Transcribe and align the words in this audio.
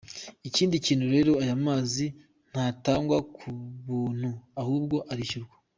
Ikindi 0.47 0.75
kandi 0.85 1.05
rero, 1.15 1.31
ayo 1.43 1.55
mazi 1.67 2.05
ntatangwa 2.51 3.17
ku 3.35 3.47
buntu, 3.87 4.29
ahubwo 4.61 4.97
arishyurwa. 5.13 5.55